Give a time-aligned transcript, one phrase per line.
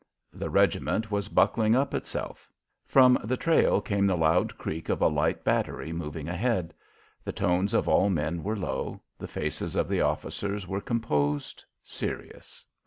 [0.33, 2.49] The regiment was buckling up itself.
[2.87, 6.73] From the trail came the loud creak of a light battery moving ahead.
[7.23, 12.65] The tones of all men were low; the faces of the officers were composed, serious.